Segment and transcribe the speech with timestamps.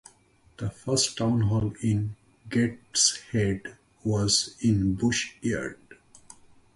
[0.57, 2.15] The first town hall in
[2.49, 5.77] Gateshead was in Bush Yard.